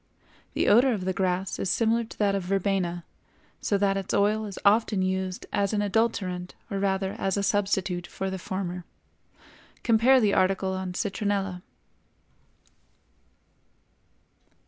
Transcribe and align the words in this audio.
The 0.55 0.67
odor 0.67 0.93
of 0.93 1.05
the 1.05 1.13
grass 1.13 1.59
is 1.59 1.69
similar 1.69 2.03
to 2.03 2.17
that 2.17 2.33
of 2.33 2.41
verbena, 2.41 3.05
so 3.61 3.77
that 3.77 3.97
its 3.97 4.15
oil 4.15 4.45
is 4.45 4.57
often 4.65 5.03
used 5.03 5.45
as 5.53 5.73
an 5.73 5.83
adulterant 5.83 6.55
or 6.71 6.79
rather 6.79 7.11
as 7.19 7.37
a 7.37 7.43
substitute 7.43 8.07
for 8.07 8.31
the 8.31 8.39
former. 8.39 8.83
(Compare 9.83 10.19
the 10.19 10.33
article 10.33 10.73
on 10.73 10.93
"Citronella.") 10.93 11.61